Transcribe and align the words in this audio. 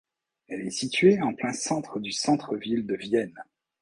Elle 0.47 0.65
est 0.65 0.71
située 0.71 1.21
en 1.21 1.35
plein 1.35 1.53
centre 1.53 1.99
du 1.99 2.11
centre-ville 2.11 2.87
de 2.87 2.95
Vienne. 2.95 3.37